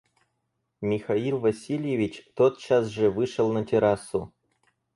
Михаил 0.81 1.37
Васильевич 1.37 2.25
тотчас 2.35 2.87
же 2.87 3.11
вышел 3.11 3.53
на 3.53 3.63
террасу. 3.63 4.33